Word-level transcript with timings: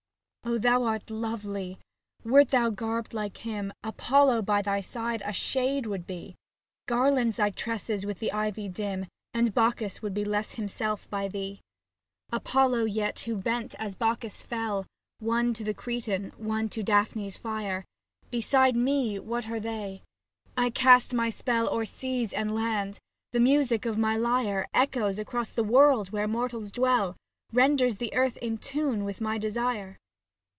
O 0.43 0.57
thou 0.57 0.83
art 0.85 1.11
lovely! 1.11 1.77
wert 2.23 2.49
thou 2.49 2.71
garbed 2.71 3.13
like 3.13 3.37
him, 3.37 3.71
Apollo 3.83 4.41
by 4.41 4.63
thy 4.63 4.81
side 4.81 5.21
a 5.23 5.31
shade 5.31 5.85
would 5.85 6.07
be. 6.07 6.35
Garland 6.87 7.33
thy 7.35 7.51
tresses 7.51 8.07
with 8.07 8.17
the 8.17 8.31
ivy 8.33 8.67
dim 8.67 9.05
And 9.35 9.53
Bacchus 9.53 10.01
would 10.01 10.15
be 10.15 10.25
less 10.25 10.53
himself, 10.55 11.07
by 11.11 11.27
thee. 11.27 11.59
58 11.59 11.59
SAPPHO 11.59 11.59
TO 11.59 11.59
PHAON 11.59 12.41
Apollo, 12.41 12.85
yet, 12.85 13.19
who 13.21 13.37
bent, 13.37 13.75
as 13.77 13.95
Bacchus 13.95 14.41
fell, 14.41 14.87
One 15.19 15.53
to 15.53 15.63
the 15.63 15.75
Cretan, 15.75 16.31
one 16.35 16.69
to 16.69 16.81
Daphne's 16.81 17.37
fire. 17.37 17.85
Beside 18.31 18.75
me, 18.75 19.19
what 19.19 19.47
are 19.47 19.59
they? 19.59 20.01
I 20.57 20.71
cast 20.71 21.13
my 21.13 21.29
spell 21.29 21.69
O'er 21.71 21.85
seas 21.85 22.33
and 22.33 22.55
lands, 22.55 22.99
the 23.31 23.39
music 23.39 23.85
of 23.85 23.99
my 23.99 24.17
lyre 24.17 24.67
Echoes 24.73 25.19
across 25.19 25.51
the 25.51 25.63
world 25.63 26.09
where 26.09 26.27
mortals 26.27 26.71
dwell, 26.71 27.15
Renders 27.53 27.97
the 27.97 28.13
earth 28.15 28.37
in 28.37 28.57
tune 28.57 29.05
with 29.05 29.21
my 29.21 29.37
desire. 29.37 29.97